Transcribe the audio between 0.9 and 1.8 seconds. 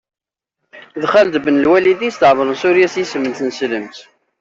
D Xaled Ben